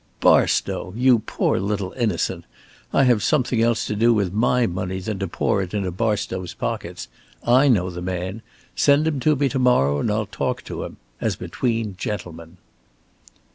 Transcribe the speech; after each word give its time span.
"Barstow! 0.19 0.95
You 0.97 1.19
poor 1.19 1.59
little 1.59 1.91
innocent. 1.91 2.45
I 2.91 3.03
have 3.03 3.21
something 3.21 3.61
else 3.61 3.85
to 3.85 3.95
do 3.95 4.15
with 4.15 4.33
my 4.33 4.65
money 4.65 4.97
than 4.99 5.19
to 5.19 5.27
pour 5.27 5.61
it 5.61 5.75
into 5.75 5.91
Barstow's 5.91 6.55
pockets. 6.55 7.07
I 7.45 7.67
know 7.67 7.91
the 7.91 8.01
man. 8.01 8.41
Send 8.75 9.05
him 9.05 9.19
to 9.19 9.35
me 9.35 9.47
to 9.49 9.59
morrow, 9.59 9.99
and 9.99 10.09
I'll 10.09 10.25
talk 10.25 10.63
to 10.63 10.85
him 10.85 10.97
as 11.21 11.35
between 11.35 11.97
gentlemen." 11.99 12.57